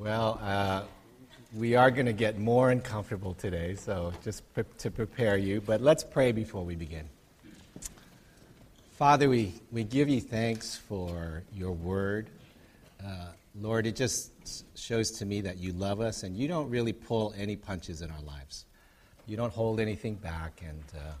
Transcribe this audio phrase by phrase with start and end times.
[0.00, 0.84] Well, uh,
[1.54, 5.60] we are going to get more uncomfortable today, so just pre- to prepare you.
[5.60, 7.06] But let's pray before we begin.
[8.92, 12.30] Father, we, we give you thanks for your word.
[13.04, 13.26] Uh,
[13.60, 17.34] Lord, it just shows to me that you love us and you don't really pull
[17.36, 18.64] any punches in our lives.
[19.26, 21.12] You don't hold anything back, and uh,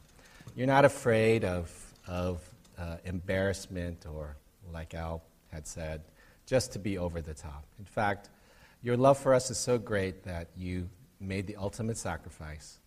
[0.56, 1.70] you're not afraid of,
[2.08, 2.40] of
[2.78, 4.36] uh, embarrassment or,
[4.72, 5.22] like Al
[5.52, 6.00] had said,
[6.46, 7.62] just to be over the top.
[7.78, 8.30] In fact,
[8.82, 10.88] your love for us is so great that you
[11.20, 12.78] made the ultimate sacrifice.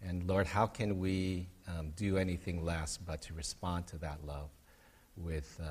[0.00, 4.50] And Lord, how can we um, do anything less but to respond to that love
[5.16, 5.66] with, uh,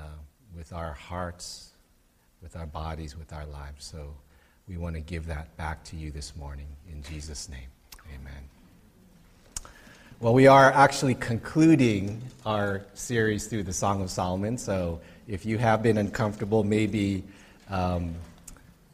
[0.54, 1.70] with our hearts,
[2.42, 3.84] with our bodies, with our lives?
[3.84, 4.14] So
[4.68, 6.66] we want to give that back to you this morning.
[6.90, 7.68] In Jesus' name,
[8.14, 8.42] amen.
[10.20, 14.56] Well, we are actually concluding our series through the Song of Solomon.
[14.58, 17.24] So if you have been uncomfortable, maybe.
[17.70, 18.14] Um,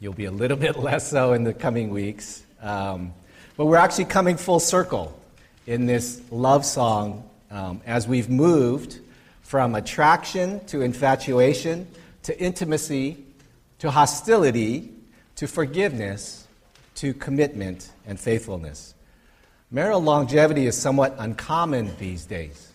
[0.01, 2.43] You'll be a little bit less so in the coming weeks.
[2.61, 3.13] Um,
[3.57, 5.19] but we're actually coming full circle
[5.67, 8.99] in this love song um, as we've moved
[9.41, 11.87] from attraction to infatuation
[12.23, 13.17] to intimacy
[13.79, 14.91] to hostility
[15.35, 16.47] to forgiveness
[16.95, 18.93] to commitment and faithfulness.
[19.71, 22.71] Marital longevity is somewhat uncommon these days.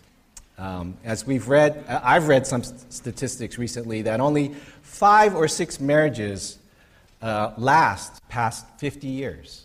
[0.56, 6.58] Um, as we've read, I've read some statistics recently that only five or six marriages
[7.24, 9.64] uh, last past 50 years.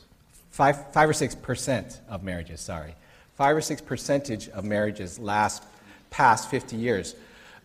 [0.49, 2.95] Five, five or six percent of marriages, sorry.
[3.35, 5.63] Five or six percentage of marriages last
[6.09, 7.15] past 50 years.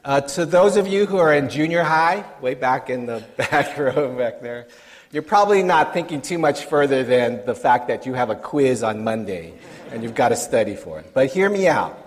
[0.05, 3.79] Uh, to those of you who are in junior high, way back in the back
[3.79, 4.67] row back there,
[5.13, 8.83] you're probably not thinking too much further than the fact that you have a quiz
[8.83, 9.55] on Monday
[9.93, 11.13] and you've got to study for it.
[11.15, 12.01] But hear me out.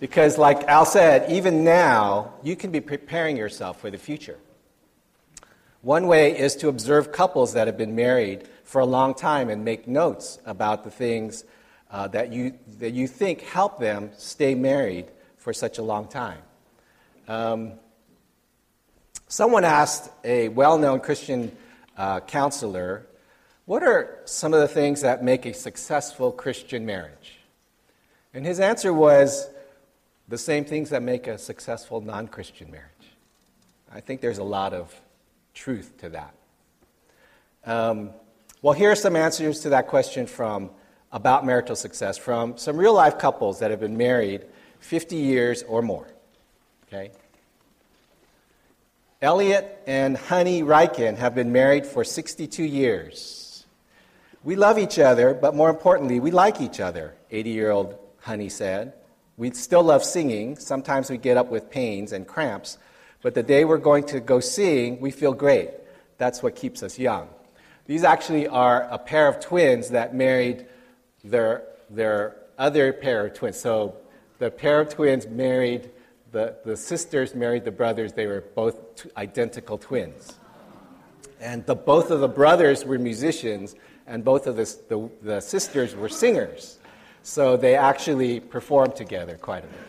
[0.00, 4.36] Because, like Al said, even now, you can be preparing yourself for the future.
[5.82, 9.64] One way is to observe couples that have been married for a long time and
[9.64, 11.44] make notes about the things
[11.90, 15.06] uh, that, you, that you think help them stay married
[15.36, 16.38] for such a long time.
[17.26, 17.72] Um,
[19.26, 21.50] someone asked a well known Christian
[21.96, 23.04] uh, counselor,
[23.64, 27.40] What are some of the things that make a successful Christian marriage?
[28.32, 29.50] And his answer was
[30.28, 32.88] the same things that make a successful non Christian marriage.
[33.92, 34.94] I think there's a lot of
[35.54, 36.34] truth to that?
[37.64, 38.10] Um,
[38.60, 40.70] well, here are some answers to that question from
[41.12, 44.44] about marital success from some real life couples that have been married
[44.80, 46.08] 50 years or more.
[46.88, 47.10] Okay?
[49.20, 53.64] Elliot and Honey Riken have been married for 62 years.
[54.42, 58.48] We love each other, but more importantly, we like each other, 80 year old Honey
[58.48, 58.94] said.
[59.36, 60.56] We still love singing.
[60.56, 62.78] Sometimes we get up with pains and cramps,
[63.22, 65.70] but the day we're going to go seeing, we feel great.
[66.18, 67.28] That's what keeps us young.
[67.86, 70.66] These actually are a pair of twins that married
[71.24, 73.58] their, their other pair of twins.
[73.58, 73.96] So
[74.38, 75.90] the pair of twins married,
[76.30, 78.12] the, the sisters married the brothers.
[78.12, 80.34] They were both t- identical twins.
[81.40, 83.74] And the, both of the brothers were musicians,
[84.06, 86.78] and both of the, the, the sisters were singers.
[87.24, 89.86] So they actually performed together quite a bit.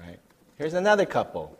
[0.00, 0.18] All right.
[0.56, 1.56] Here's another couple.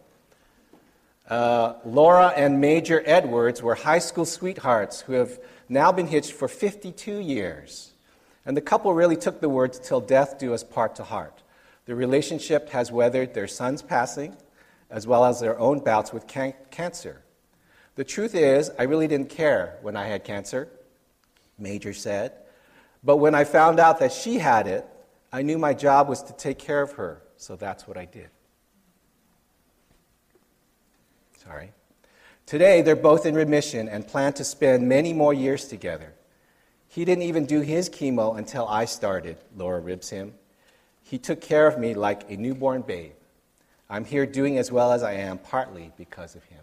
[1.28, 6.48] Uh, Laura and Major Edwards were high school sweethearts who have now been hitched for
[6.48, 7.92] 52 years.
[8.44, 11.42] And the couple really took the words, till death do us part to heart.
[11.86, 14.36] The relationship has weathered their son's passing
[14.90, 17.22] as well as their own bouts with can- cancer.
[17.96, 20.68] The truth is, I really didn't care when I had cancer,
[21.58, 22.32] Major said.
[23.02, 24.86] But when I found out that she had it,
[25.32, 28.28] I knew my job was to take care of her, so that's what I did.
[31.44, 31.72] Sorry.
[32.46, 36.12] Today, they're both in remission and plan to spend many more years together.
[36.88, 40.34] He didn't even do his chemo until I started, Laura ribs him.
[41.02, 43.12] He took care of me like a newborn babe.
[43.90, 46.60] I'm here doing as well as I am, partly because of him.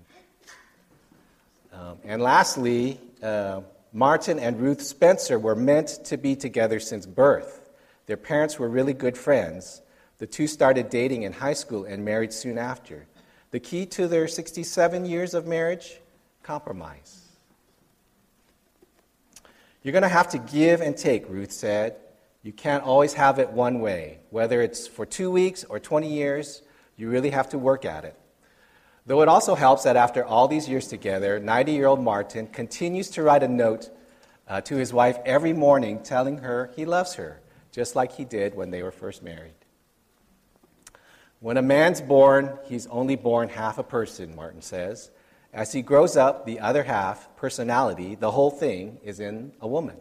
[1.73, 3.61] Um, and lastly, uh,
[3.93, 7.69] Martin and Ruth Spencer were meant to be together since birth.
[8.07, 9.81] Their parents were really good friends.
[10.17, 13.05] The two started dating in high school and married soon after.
[13.51, 15.99] The key to their 67 years of marriage?
[16.41, 17.21] Compromise.
[19.83, 21.97] You're going to have to give and take, Ruth said.
[22.43, 24.19] You can't always have it one way.
[24.29, 26.61] Whether it's for two weeks or 20 years,
[26.95, 28.15] you really have to work at it.
[29.05, 33.09] Though it also helps that after all these years together, 90 year old Martin continues
[33.11, 33.89] to write a note
[34.47, 38.55] uh, to his wife every morning telling her he loves her, just like he did
[38.55, 39.53] when they were first married.
[41.41, 45.09] When a man's born, he's only born half a person, Martin says.
[45.51, 49.97] As he grows up, the other half, personality, the whole thing, is in a woman.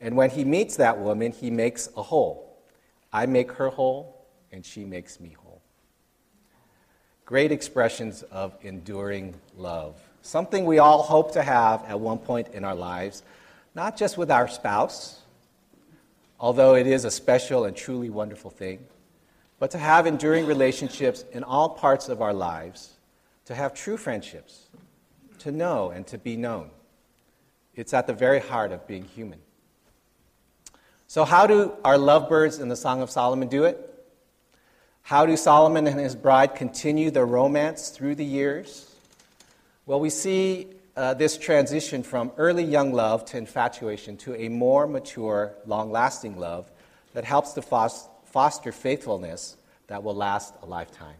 [0.00, 2.56] And when he meets that woman, he makes a whole.
[3.12, 5.60] I make her whole, and she makes me whole.
[7.26, 10.00] Great expressions of enduring love.
[10.22, 13.22] Something we all hope to have at one point in our lives,
[13.74, 15.20] not just with our spouse,
[16.40, 18.86] although it is a special and truly wonderful thing,
[19.58, 22.94] but to have enduring relationships in all parts of our lives,
[23.46, 24.68] to have true friendships,
[25.38, 26.70] to know and to be known.
[27.74, 29.38] It's at the very heart of being human.
[31.06, 33.82] So, how do our lovebirds in the Song of Solomon do it?
[35.02, 38.92] How do Solomon and his bride continue their romance through the years?
[39.86, 40.66] Well, we see
[40.96, 46.38] uh, this transition from early young love to infatuation to a more mature, long lasting
[46.38, 46.68] love
[47.14, 48.10] that helps to foster
[48.72, 49.56] faithfulness
[49.86, 51.16] that will last a lifetime.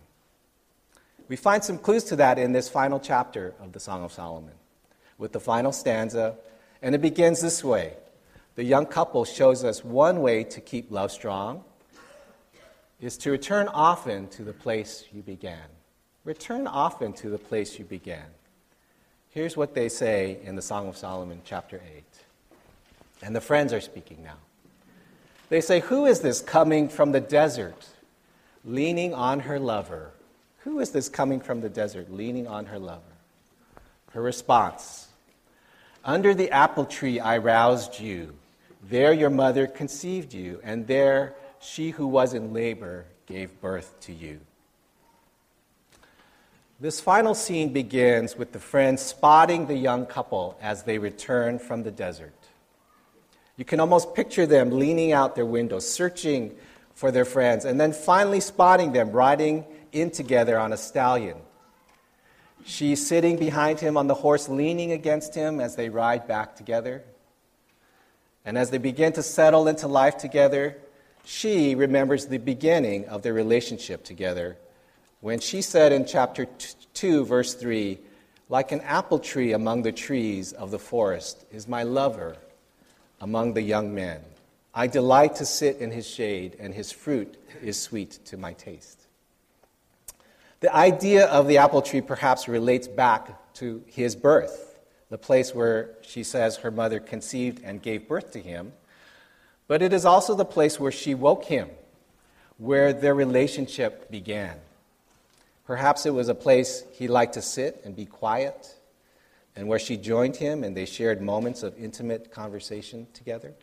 [1.29, 4.55] We find some clues to that in this final chapter of the Song of Solomon,
[5.19, 6.37] with the final stanza,
[6.83, 7.95] and it begins this way.
[8.55, 11.65] The young couple shows us one way to keep love strong
[13.01, 15.69] is to return often to the place you began.
[16.25, 18.27] Return often to the place you began.
[19.31, 22.05] Here's what they say in the Song of Solomon, chapter 8.
[23.23, 24.39] And the friends are speaking now.
[25.49, 27.87] They say, Who is this coming from the desert,
[28.65, 30.11] leaning on her lover?
[30.61, 33.03] Who is this coming from the desert, leaning on her lover?
[34.13, 35.09] Her response
[36.05, 38.35] Under the apple tree I roused you.
[38.83, 44.13] There your mother conceived you, and there she who was in labor gave birth to
[44.13, 44.41] you.
[46.79, 51.83] This final scene begins with the friends spotting the young couple as they return from
[51.83, 52.35] the desert.
[53.57, 56.55] You can almost picture them leaning out their windows, searching
[56.95, 61.39] for their friends, and then finally spotting them riding in together on a stallion.
[62.65, 67.05] She's sitting behind him on the horse, leaning against him as they ride back together.
[68.45, 70.77] And as they begin to settle into life together,
[71.25, 74.57] she remembers the beginning of their relationship together
[75.21, 76.47] when she said in chapter
[76.95, 77.99] 2, verse 3,
[78.49, 82.37] like an apple tree among the trees of the forest is my lover
[83.21, 84.21] among the young men.
[84.75, 89.01] I delight to sit in his shade, and his fruit is sweet to my taste.
[90.61, 94.79] The idea of the apple tree perhaps relates back to his birth,
[95.11, 98.73] the place where she says her mother conceived and gave birth to him
[99.69, 101.69] but it is also the place where she woke him,
[102.59, 104.57] where their relationship began.
[105.67, 108.75] Perhaps it was a place he liked to sit and be quiet,
[109.57, 113.55] and where she joined him and they shared moments of intimate conversation together.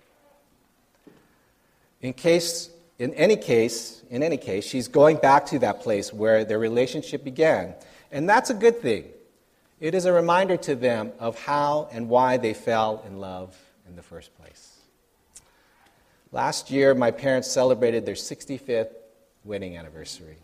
[2.01, 2.69] In case,
[2.99, 7.23] in any case, in any case, she's going back to that place where their relationship
[7.23, 7.75] began.
[8.11, 9.05] And that's a good thing.
[9.79, 13.55] It is a reminder to them of how and why they fell in love
[13.87, 14.79] in the first place.
[16.31, 18.93] Last year, my parents celebrated their 65th
[19.43, 20.37] wedding anniversary.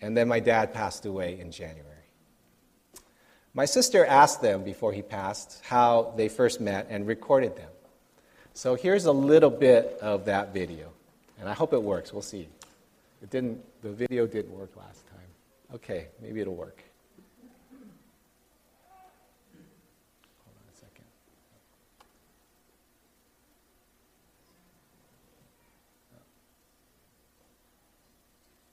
[0.00, 1.95] And then my dad passed away in January.
[3.56, 7.70] My sister asked them before he passed how they first met and recorded them.
[8.52, 10.92] So here's a little bit of that video.
[11.40, 12.12] And I hope it works.
[12.12, 12.48] We'll see.
[13.22, 15.74] It didn't, the video didn't work last time.
[15.74, 16.82] Okay, maybe it'll work.
[20.44, 21.04] Hold on a second.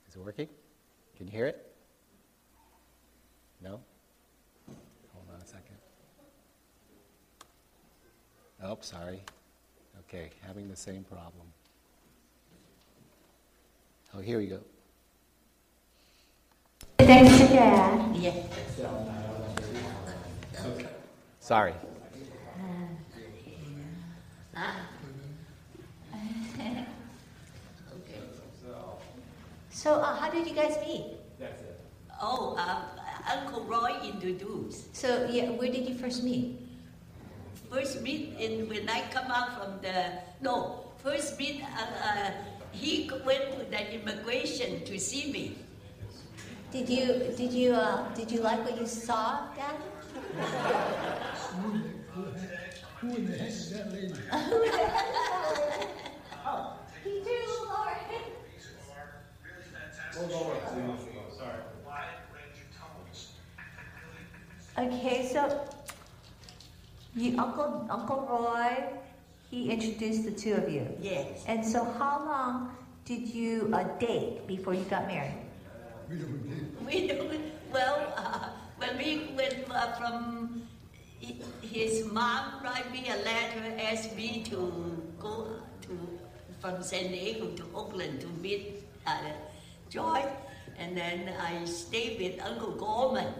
[0.09, 0.49] Is it working?
[1.15, 1.73] Can you hear it?
[3.61, 3.79] No?
[5.13, 5.77] Hold on a second.
[8.65, 9.19] Oh, sorry.
[10.07, 11.47] Okay, having the same problem.
[14.15, 14.59] Oh, here we go.
[16.99, 18.15] Thanks to Dad.
[18.15, 18.31] Yeah.
[21.41, 21.73] Sorry.
[29.69, 31.17] So, uh, how did you guys meet?
[32.21, 32.83] Oh, um,
[33.27, 34.95] Uncle Roy introduced.
[34.95, 36.62] So, yeah, where did you first meet?
[37.73, 40.85] First meet in when I come out from the no.
[41.01, 42.31] First meet, uh, uh,
[42.71, 45.57] he went to the immigration to see me.
[46.71, 49.81] Did you did you uh, did you like what you saw, Dad?
[53.01, 54.13] Who in the heck is that lady?
[56.45, 57.97] Oh, he do, Lord.
[64.77, 65.65] Okay, so
[67.15, 68.83] you, Uncle Uncle Roy,
[69.49, 70.87] he introduced the two of you.
[71.01, 71.43] Yes.
[71.47, 75.37] And so, how long did you uh, date before you got married?
[76.09, 76.67] We don't date.
[76.85, 77.41] We don't.
[77.71, 80.63] Well, uh, when we went uh, from
[81.61, 85.47] his mom write me a letter, asked me to go
[85.81, 85.93] to
[86.59, 89.35] from San Diego to Oakland to meet uh,
[89.89, 90.23] Joy,
[90.79, 93.33] and then I stayed with Uncle Gorman.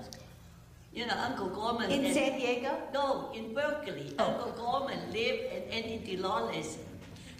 [0.94, 1.90] You know, Uncle Gorman.
[1.90, 2.78] In and- San Diego?
[2.94, 4.14] no, in Berkeley.
[4.20, 4.26] Oh.
[4.26, 6.78] Uncle Gorman lived and Eddie Dolores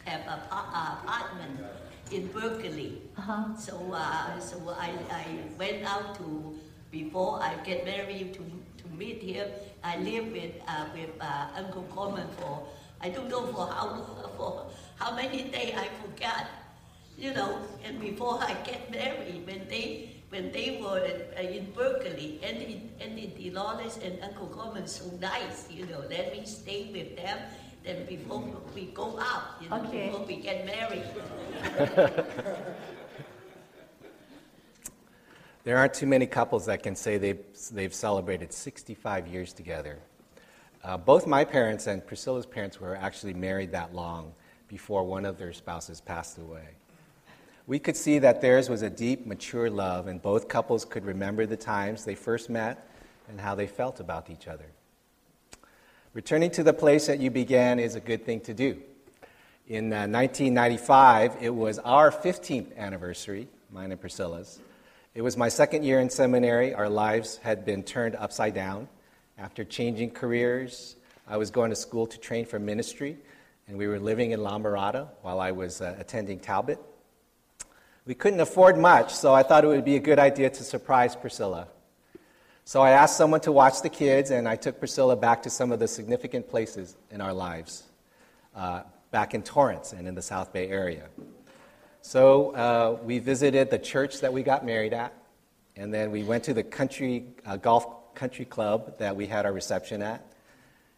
[0.06, 1.60] have an apartment
[2.12, 3.02] in Berkeley.
[3.18, 3.56] Uh-huh.
[3.56, 5.26] So, uh, so I, I
[5.58, 6.58] went out to,
[6.92, 9.48] before I get married, to, to meet him.
[9.84, 12.68] I lived with, uh, with uh, Uncle Gorman for,
[13.02, 14.02] I don't know for how,
[14.38, 16.48] for how many days, I forgot.
[17.18, 21.72] You know, and before I get married, when they, when they were at, uh, in
[21.74, 27.16] Berkeley, Andy, Andy Dolores and Uncle Gorman so nice, you know, let me stay with
[27.16, 27.38] them.
[27.84, 30.08] Then before we go out, you know, Okay.
[30.08, 31.06] before we get married.
[35.66, 37.40] There aren't too many couples that can say they've,
[37.72, 40.00] they've celebrated 65 years together.
[40.84, 44.34] Uh, both my parents and Priscilla's parents were actually married that long
[44.68, 46.68] before one of their spouses passed away.
[47.66, 51.46] We could see that theirs was a deep, mature love, and both couples could remember
[51.46, 52.90] the times they first met
[53.30, 54.66] and how they felt about each other.
[56.14, 58.82] Returning to the place that you began is a good thing to do.
[59.68, 64.60] In uh, 1995, it was our 15th anniversary, mine and Priscilla's.
[65.16, 66.74] It was my second year in seminary.
[66.74, 68.90] Our lives had been turned upside down.
[69.38, 73.18] After changing careers, I was going to school to train for ministry,
[73.70, 76.80] and we were living in La Mirada while I was uh, attending Talbot.
[78.06, 81.16] We couldn't afford much, so I thought it would be a good idea to surprise
[81.16, 81.70] Priscilla.
[82.66, 85.72] So I asked someone to watch the kids, and I took Priscilla back to some
[85.72, 87.84] of the significant places in our lives,
[88.56, 88.82] uh,
[89.12, 91.08] back in Torrance and in the South Bay area.
[92.02, 95.14] So uh, we visited the church that we got married at,
[95.78, 99.54] and then we went to the country uh, golf country club that we had our
[99.54, 100.26] reception at,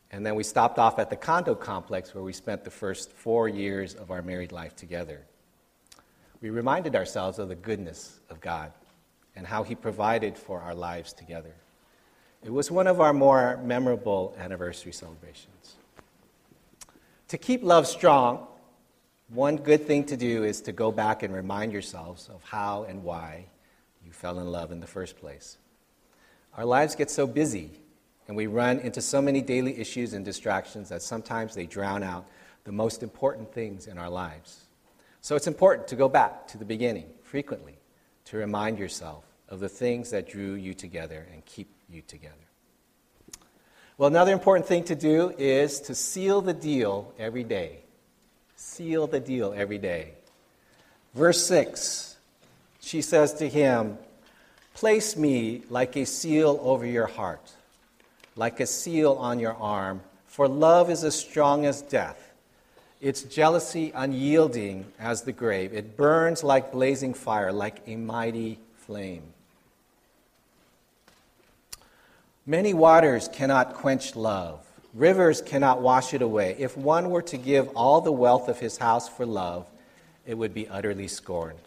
[0.09, 3.47] and then we stopped off at the condo complex where we spent the first four
[3.47, 5.21] years of our married life together.
[6.41, 8.71] We reminded ourselves of the goodness of God
[9.35, 11.53] and how He provided for our lives together.
[12.43, 15.75] It was one of our more memorable anniversary celebrations.
[17.29, 18.47] To keep love strong,
[19.29, 23.03] one good thing to do is to go back and remind yourselves of how and
[23.03, 23.45] why
[24.05, 25.57] you fell in love in the first place.
[26.55, 27.71] Our lives get so busy,
[28.27, 32.27] and we run into so many daily issues and distractions that sometimes they drown out
[32.63, 34.64] the most important things in our lives.
[35.25, 37.79] So it's important to go back to the beginning frequently
[38.25, 42.35] to remind yourself of the things that drew you together and keep you together.
[43.97, 47.79] Well, another important thing to do is to seal the deal every day.
[48.55, 50.11] Seal the deal every day.
[51.15, 52.17] Verse 6,
[52.79, 53.97] she says to him,
[54.75, 57.51] Place me like a seal over your heart,
[58.35, 62.24] like a seal on your arm, for love is as strong as death.
[63.05, 65.75] Its jealousy unyielding as the grave.
[65.75, 69.21] It burns like blazing fire, like a mighty flame.
[72.47, 74.65] Many waters cannot quench love.
[74.95, 76.55] Rivers cannot wash it away.
[76.57, 79.67] If one were to give all the wealth of his house for love,
[80.25, 81.59] it would be utterly scorned.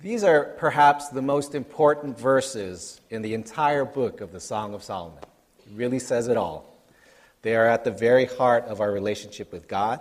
[0.00, 4.84] These are perhaps the most important verses in the entire book of the Song of
[4.84, 5.24] Solomon.
[5.66, 6.75] It really says it all.
[7.46, 10.00] They are at the very heart of our relationship with God,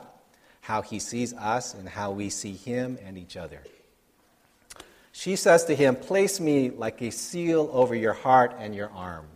[0.62, 3.62] how He sees us, and how we see Him and each other.
[5.12, 9.28] She says to him, Place me like a seal over your heart and your arm.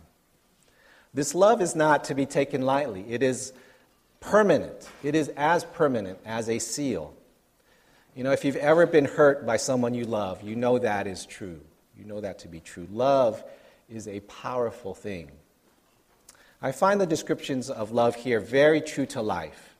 [1.14, 3.52] This love is not to be taken lightly, it is
[4.18, 4.88] permanent.
[5.04, 7.14] It is as permanent as a seal.
[8.16, 11.26] You know, if you've ever been hurt by someone you love, you know that is
[11.26, 11.60] true.
[11.96, 12.88] You know that to be true.
[12.90, 13.40] Love
[13.88, 15.30] is a powerful thing.
[16.62, 19.76] I find the descriptions of love here very true to life.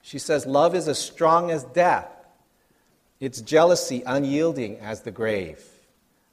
[0.00, 2.10] She says, Love is as strong as death,
[3.20, 5.62] its jealousy unyielding as the grave.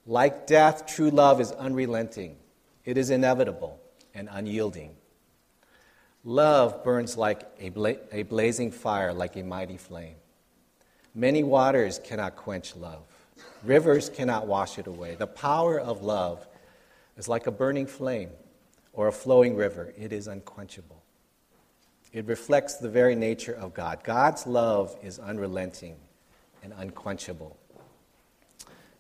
[0.06, 2.38] Like death, true love is unrelenting,
[2.86, 3.80] it is inevitable
[4.16, 4.96] and unyielding.
[6.24, 10.16] Love burns like a, bla- a blazing fire, like a mighty flame.
[11.14, 13.04] Many waters cannot quench love,
[13.64, 15.16] rivers cannot wash it away.
[15.16, 16.48] The power of love
[17.18, 18.30] is like a burning flame
[19.00, 21.02] or a flowing river, it is unquenchable.
[22.12, 24.04] It reflects the very nature of God.
[24.04, 25.96] God's love is unrelenting
[26.62, 27.56] and unquenchable.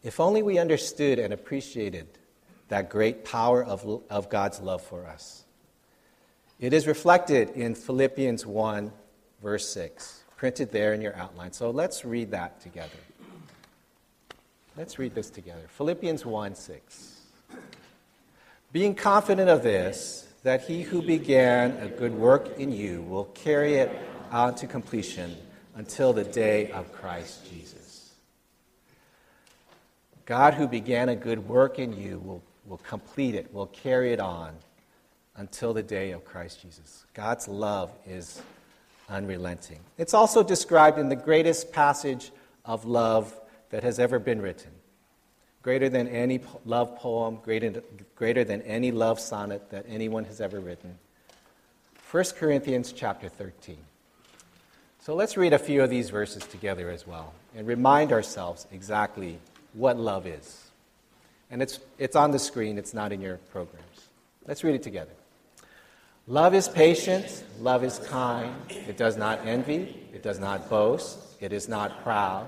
[0.02, 2.08] If only we understood and appreciated
[2.70, 5.44] that great power of, of God's love for us.
[6.62, 8.94] It is reflected in Philippians 1,
[9.44, 11.52] verse 6, printed there in your outline.
[11.52, 13.00] So let's read that together.
[14.78, 15.66] Let's read this together.
[15.68, 17.19] Philippians 1 6.
[18.72, 23.76] Being confident of this, that he who began a good work in you will carry
[23.76, 23.92] it
[24.32, 25.36] out to completion
[25.76, 28.12] until the day of Christ Jesus.
[30.26, 34.20] God, who began a good work in you, will, will complete it, will carry it
[34.20, 34.54] on
[35.36, 37.06] until the day of Christ Jesus.
[37.16, 38.40] God's love is
[39.10, 39.80] unrelenting.
[39.98, 42.32] It's also described in the greatest passage
[42.66, 43.34] of love
[43.72, 44.70] that has ever been written.
[45.62, 47.84] Greater than any love poem, greater,
[48.16, 50.98] greater than any love sonnet that anyone has ever written.
[52.12, 53.78] 1 Corinthians chapter 13.
[55.02, 59.40] So let's read a few of these verses together as well and remind ourselves exactly
[59.74, 60.70] what love is.
[61.52, 64.08] And it's, it's on the screen, it's not in your programs.
[64.48, 65.12] Let's read it together.
[66.28, 71.52] Love is patient, love is kind, it does not envy, it does not boast, it
[71.52, 72.48] is not proud,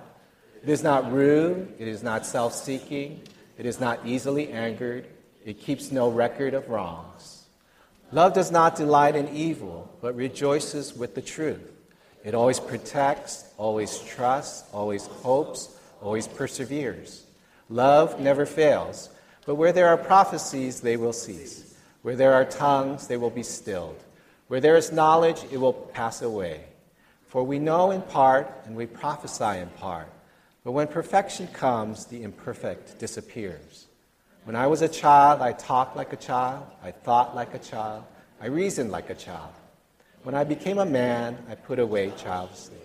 [0.62, 3.22] it is not rude, it is not self seeking,
[3.58, 5.08] it is not easily angered,
[5.46, 7.46] it keeps no record of wrongs.
[8.12, 11.72] Love does not delight in evil, but rejoices with the truth.
[12.24, 17.24] It always protects, always trusts, always hopes, always perseveres.
[17.70, 19.10] Love never fails,
[19.46, 21.76] but where there are prophecies, they will cease.
[22.02, 24.04] Where there are tongues, they will be stilled.
[24.48, 26.66] Where there is knowledge, it will pass away.
[27.28, 30.10] For we know in part and we prophesy in part.
[30.64, 33.88] But when perfection comes, the imperfect disappears.
[34.44, 38.04] When I was a child, I talked like a child, I thought like a child,
[38.40, 39.54] I reasoned like a child.
[40.24, 42.82] When I became a man, I put away child's things.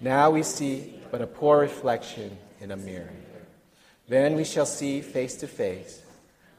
[0.00, 3.12] Now we see but a poor reflection in a mirror.
[4.08, 6.02] Then we shall see face to face.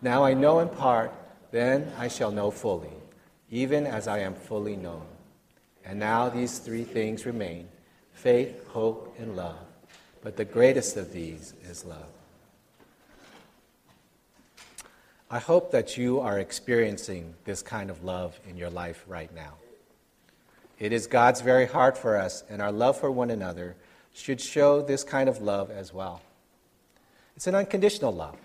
[0.02, 1.12] Now I know in part,
[1.52, 2.94] then I shall know fully,
[3.52, 5.06] even as I am fully known.
[5.86, 7.68] And now these three things remain
[8.24, 9.58] faith, hope, and love.
[10.22, 12.08] But the greatest of these is love.
[15.30, 19.56] I hope that you are experiencing this kind of love in your life right now.
[20.80, 23.76] It is God's very heart for us, and our love for one another
[24.14, 26.22] should show this kind of love as well.
[27.36, 28.38] It's an unconditional love,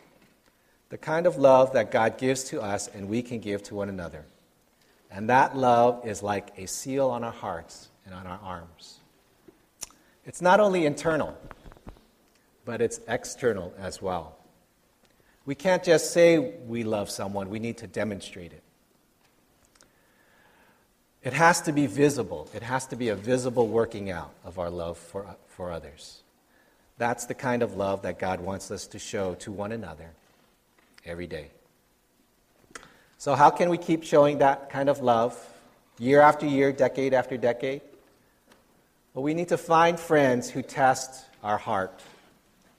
[0.88, 3.88] the kind of love that God gives to us and we can give to one
[3.88, 4.24] another.
[5.08, 8.98] And that love is like a seal on our hearts and on our arms.
[10.28, 11.34] It's not only internal,
[12.66, 14.36] but it's external as well.
[15.46, 18.62] We can't just say we love someone, we need to demonstrate it.
[21.24, 22.48] It has to be visible.
[22.54, 26.20] It has to be a visible working out of our love for, for others.
[26.98, 30.10] That's the kind of love that God wants us to show to one another
[31.06, 31.48] every day.
[33.16, 35.34] So, how can we keep showing that kind of love
[35.98, 37.80] year after year, decade after decade?
[39.14, 42.02] Well, we need to find friends who test our heart.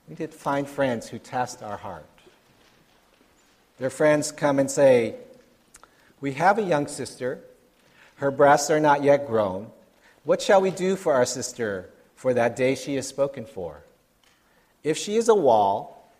[0.08, 2.06] We need to find friends who test our heart.
[3.78, 5.16] Their friends come and say,
[6.20, 7.40] We have a young sister.
[8.16, 9.70] Her breasts are not yet grown.
[10.24, 13.82] What shall we do for our sister for that day she is spoken for?
[14.84, 16.10] If she is a wall,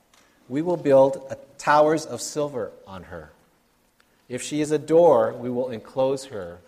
[0.49, 3.31] we will build towers of silver on her.
[4.29, 6.59] If she is a door, we will enclose her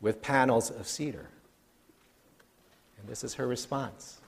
[0.00, 1.28] with panels of cedar.
[3.06, 4.18] This is her response.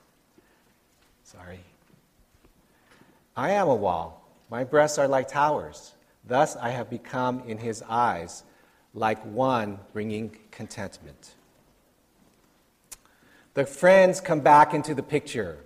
[1.25, 1.61] Sorry.
[3.37, 4.29] I am a wall.
[4.51, 5.95] My breasts are like towers.
[6.25, 8.45] Thus I have become in his eyes
[8.95, 11.35] like one bringing contentment.
[13.55, 15.59] The friends come back into the picture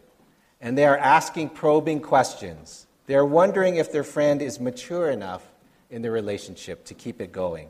[0.61, 2.87] and they are asking probing questions.
[3.07, 5.45] They are wondering if their friend is mature enough
[5.91, 7.69] in the relationship to keep it going.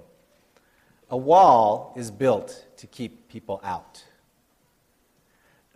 [1.11, 4.05] A wall is built to keep people out.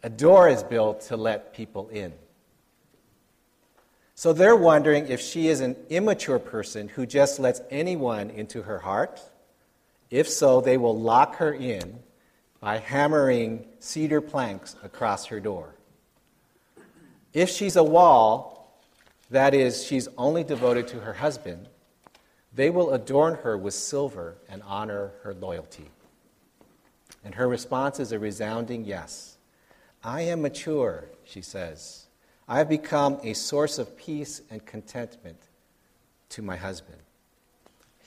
[0.07, 2.13] A door is built to let people in.
[4.15, 8.79] So they're wondering if she is an immature person who just lets anyone into her
[8.79, 9.21] heart.
[10.09, 11.99] If so, they will lock her in
[12.61, 15.75] by hammering cedar planks across her door.
[17.33, 18.81] If she's a wall,
[19.31, 21.67] that is, she's only devoted to her husband,
[22.55, 25.91] they will adorn her with silver and honor her loyalty.
[27.25, 29.36] And her response is a resounding yes.
[30.07, 32.07] I am mature, she says.
[32.47, 35.41] I have become a source of peace and contentment
[36.29, 37.01] to my husband.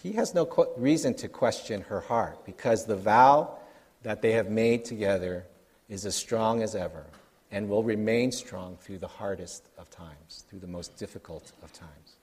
[0.01, 3.57] He has no qu- reason to question her heart because the vow
[4.03, 5.45] that they have made together
[5.89, 7.05] is as strong as ever
[7.51, 12.15] and will remain strong through the hardest of times, through the most difficult of times.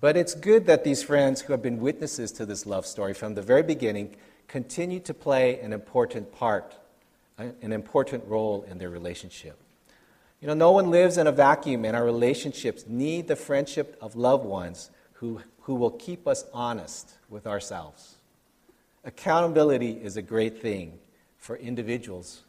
[0.00, 3.34] But it's good that these friends who have been witnesses to this love story from
[3.34, 4.16] the very beginning
[4.48, 6.74] continue to play an important part,
[7.62, 9.56] an important role in their relationship.
[10.40, 14.16] You know, no one lives in a vacuum, and our relationships need the friendship of
[14.16, 18.16] loved ones who, who will keep us honest with ourselves.
[19.04, 20.98] Accountability is a great thing
[21.36, 22.42] for individuals,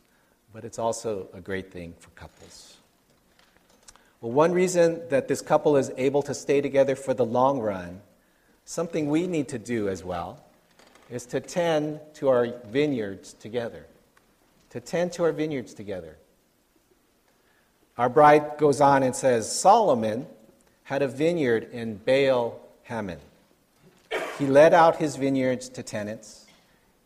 [0.53, 2.77] but it's also a great thing for couples.
[4.21, 8.01] Well, one reason that this couple is able to stay together for the long run,
[8.65, 10.43] something we need to do as well,
[11.09, 13.85] is to tend to our vineyards together.
[14.71, 16.17] To tend to our vineyards together.
[17.97, 20.25] Our bride goes on and says Solomon
[20.83, 23.19] had a vineyard in Baal Hamon.
[24.39, 26.45] He let out his vineyards to tenants.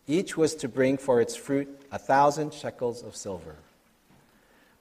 [0.08, 3.56] Each was to bring for its fruit a thousand shekels of silver.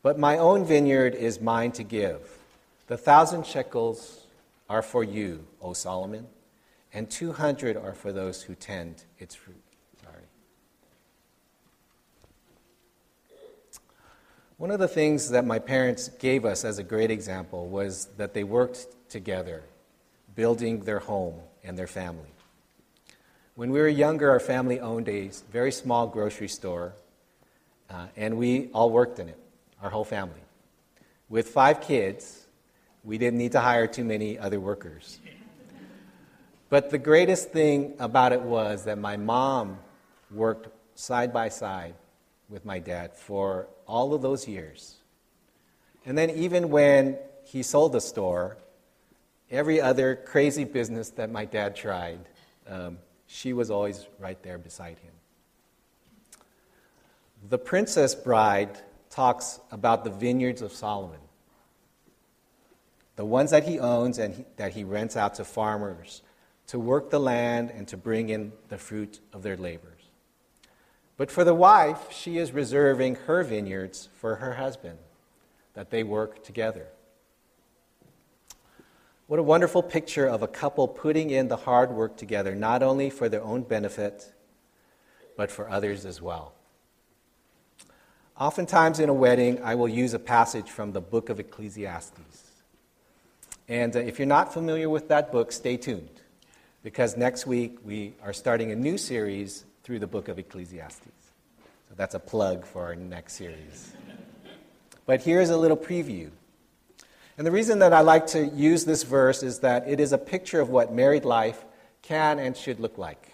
[0.02, 2.20] But my own vineyard is mine to give.
[2.86, 4.26] The thousand shekels
[4.68, 6.26] are for you, O Solomon,
[6.92, 9.62] and 200 are for those who tend its fruit.
[10.02, 10.22] Sorry.
[14.56, 18.34] One of the things that my parents gave us as a great example was that
[18.34, 19.64] they worked together,
[20.36, 22.30] building their home and their family.
[23.56, 26.92] When we were younger, our family owned a very small grocery store,
[27.90, 29.38] uh, and we all worked in it
[29.82, 30.40] our whole family.
[31.28, 32.46] With five kids,
[33.02, 35.18] we didn't need to hire too many other workers.
[36.68, 39.78] But the greatest thing about it was that my mom
[40.30, 41.94] worked side by side
[42.48, 44.96] with my dad for all of those years.
[46.06, 48.56] And then, even when he sold the store,
[49.50, 52.20] every other crazy business that my dad tried,
[52.68, 55.12] um, she was always right there beside him.
[57.48, 58.78] The Princess Bride
[59.10, 61.20] talks about the vineyards of Solomon,
[63.16, 66.22] the ones that he owns and he, that he rents out to farmers
[66.68, 69.93] to work the land and to bring in the fruit of their labors.
[71.16, 74.98] But for the wife, she is reserving her vineyards for her husband,
[75.74, 76.86] that they work together.
[79.26, 83.10] What a wonderful picture of a couple putting in the hard work together, not only
[83.10, 84.32] for their own benefit,
[85.36, 86.52] but for others as well.
[88.38, 92.50] Oftentimes in a wedding, I will use a passage from the book of Ecclesiastes.
[93.68, 96.20] And uh, if you're not familiar with that book, stay tuned,
[96.82, 101.04] because next week we are starting a new series through the book of Ecclesiastes.
[101.88, 103.92] So that's a plug for our next series.
[105.06, 106.30] But here's a little preview.
[107.36, 110.18] And the reason that I like to use this verse is that it is a
[110.18, 111.64] picture of what married life
[112.00, 113.30] can and should look like.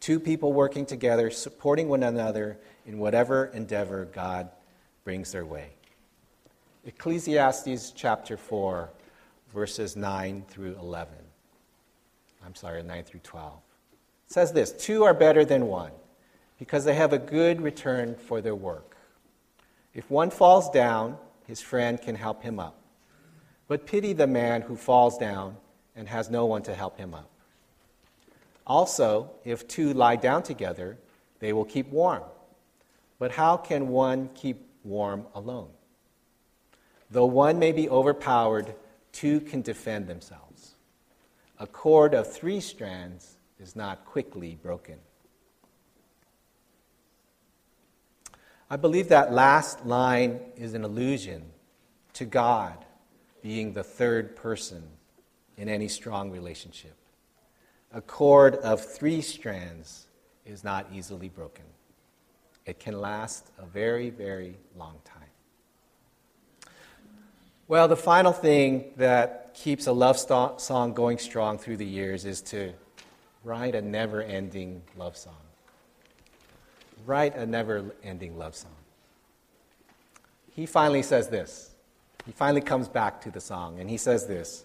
[0.00, 4.50] Two people working together, supporting one another in whatever endeavor God
[5.04, 5.70] brings their way.
[6.84, 8.90] Ecclesiastes chapter 4,
[9.54, 11.14] verses 9 through 11.
[12.44, 13.52] I'm sorry, 9 through 12.
[14.32, 15.92] Says this Two are better than one
[16.58, 18.96] because they have a good return for their work.
[19.92, 22.78] If one falls down, his friend can help him up.
[23.68, 25.58] But pity the man who falls down
[25.94, 27.28] and has no one to help him up.
[28.66, 30.96] Also, if two lie down together,
[31.40, 32.22] they will keep warm.
[33.18, 35.68] But how can one keep warm alone?
[37.10, 38.74] Though one may be overpowered,
[39.12, 40.76] two can defend themselves.
[41.58, 44.98] A cord of three strands is not quickly broken.
[48.68, 51.44] I believe that last line is an allusion
[52.14, 52.84] to God
[53.42, 54.82] being the third person
[55.56, 56.96] in any strong relationship.
[57.92, 60.06] A cord of three strands
[60.44, 61.64] is not easily broken.
[62.66, 65.22] It can last a very, very long time.
[67.68, 72.40] Well, the final thing that keeps a love song going strong through the years is
[72.42, 72.72] to
[73.44, 75.36] write a never ending love song.
[77.04, 78.76] Write a never ending love song.
[80.54, 81.70] He finally says this.
[82.26, 84.64] He finally comes back to the song, and he says this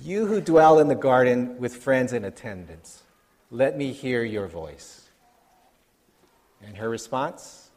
[0.00, 3.02] You who dwell in the garden with friends in attendance,
[3.50, 5.08] let me hear your voice.
[6.64, 7.70] And her response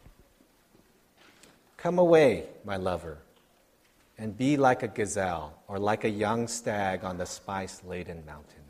[1.78, 3.20] Come away, my lover,
[4.18, 8.65] and be like a gazelle or like a young stag on the spice laden mountains.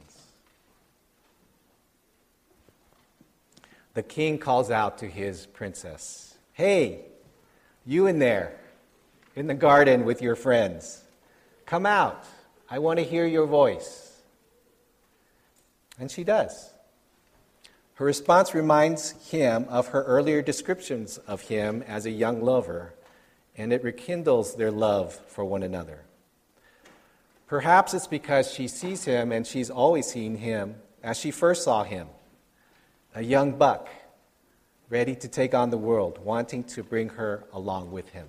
[3.96, 7.02] The king calls out to his princess Hey,
[7.86, 8.58] you in there
[9.36, 11.04] in the garden with your friends.
[11.66, 12.24] Come out.
[12.70, 14.22] I want to hear your voice.
[16.00, 16.72] And she does.
[17.96, 22.94] Her response reminds him of her earlier descriptions of him as a young lover,
[23.58, 26.02] and it rekindles their love for one another.
[27.48, 31.84] Perhaps it's because she sees him and she's always seen him as she first saw
[31.84, 32.08] him
[33.16, 33.88] a young buck,
[34.90, 38.28] ready to take on the world, wanting to bring her along with him.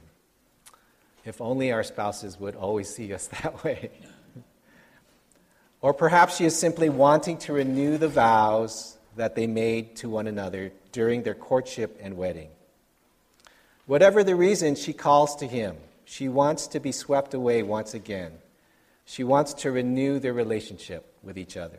[1.24, 3.90] If only our spouses would always see us that way.
[5.80, 10.28] Or perhaps she is simply wanting to renew the vows that they made to one
[10.28, 12.48] another during their courtship and wedding.
[13.86, 15.76] Whatever the reason, she calls to him.
[16.04, 18.32] She wants to be swept away once again.
[19.04, 21.78] She wants to renew their relationship with each other.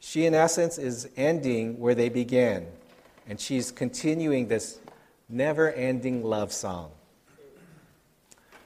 [0.00, 2.66] She, in essence, is ending where they began,
[3.28, 4.78] and she's continuing this
[5.28, 6.90] never ending love song.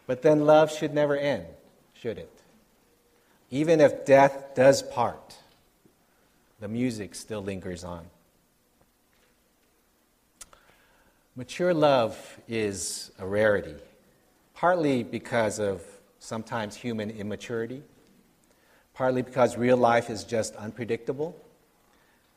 [0.06, 1.46] But then love should never end,
[1.94, 2.30] should it?
[3.50, 5.36] Even if death does part,
[6.60, 8.06] the music still lingers on.
[11.36, 13.74] Mature love is a rarity,
[14.54, 15.82] partly because of
[16.20, 17.82] sometimes human immaturity,
[18.94, 21.36] partly because real life is just unpredictable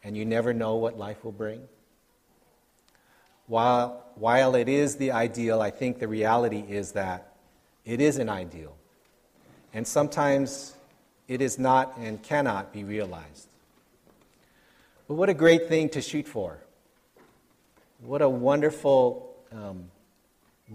[0.04, 1.62] and you never know what life will bring.
[3.48, 7.34] While, while it is the ideal, I think the reality is that
[7.86, 8.76] it is an ideal.
[9.74, 10.76] And sometimes
[11.28, 13.48] it is not and cannot be realized.
[15.08, 16.58] But what a great thing to shoot for.
[18.02, 19.86] What a wonderful um,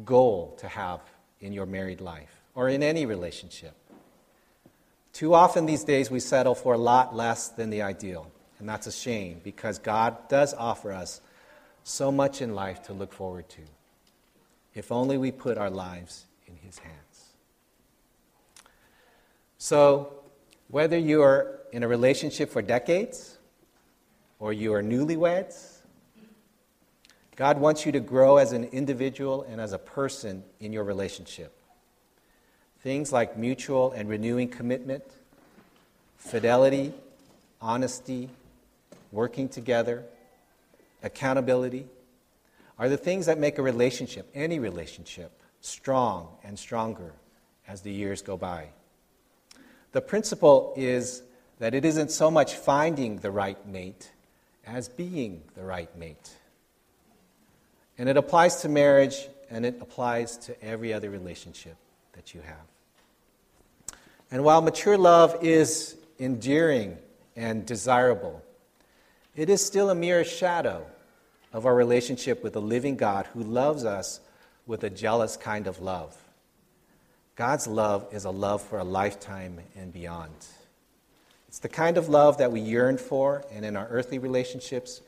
[0.04, 1.00] goal to have
[1.40, 3.74] in your married life or in any relationship.
[5.12, 8.86] Too often these days we settle for a lot less than the ideal, and that's
[8.86, 11.20] a shame because God does offer us
[11.84, 13.62] so much in life to look forward to.
[14.74, 16.96] If only we put our lives in His hands.
[19.58, 20.14] So,
[20.68, 23.38] whether you are in a relationship for decades
[24.38, 25.82] or you are newlyweds,
[27.36, 31.56] God wants you to grow as an individual and as a person in your relationship.
[32.82, 35.04] Things like mutual and renewing commitment,
[36.16, 36.92] fidelity,
[37.60, 38.28] honesty,
[39.12, 40.04] working together,
[41.02, 41.86] accountability
[42.78, 47.12] are the things that make a relationship, any relationship, strong and stronger
[47.68, 48.66] as the years go by.
[49.92, 51.22] The principle is
[51.60, 54.10] that it isn't so much finding the right mate
[54.66, 56.32] as being the right mate.
[57.96, 61.76] And it applies to marriage and it applies to every other relationship
[62.14, 62.71] that you have.
[64.32, 66.96] And while mature love is endearing
[67.36, 68.42] and desirable,
[69.36, 70.86] it is still a mere shadow
[71.52, 74.20] of our relationship with the living God who loves us
[74.66, 76.16] with a jealous kind of love.
[77.36, 80.32] God's love is a love for a lifetime and beyond.
[81.48, 85.02] It's the kind of love that we yearn for, and in our earthly relationships,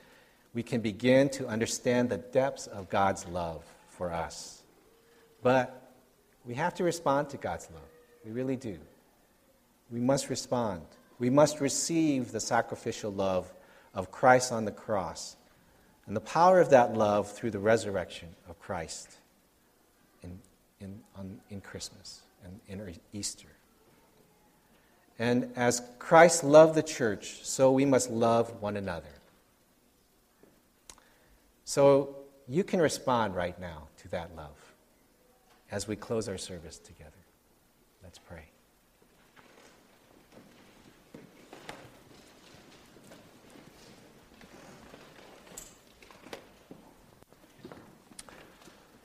[0.52, 4.60] we can begin to understand the depths of God's love for us.
[5.42, 5.92] But
[6.44, 7.88] we have to respond to God's love.
[8.26, 8.76] We really do.
[9.90, 10.82] We must respond.
[11.18, 13.52] We must receive the sacrificial love
[13.94, 15.36] of Christ on the cross
[16.06, 19.16] and the power of that love through the resurrection of Christ
[20.22, 20.38] in,
[20.80, 23.48] in, on, in Christmas and in Easter.
[25.18, 29.06] And as Christ loved the church, so we must love one another.
[31.64, 32.16] So
[32.48, 34.74] you can respond right now to that love
[35.70, 37.10] as we close our service together.
[38.02, 38.53] Let's pray.